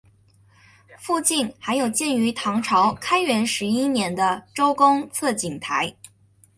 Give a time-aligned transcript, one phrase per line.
[0.97, 5.95] 附近还有建于唐朝开元十一年的周公测景台。